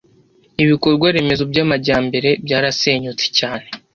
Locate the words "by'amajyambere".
1.51-2.29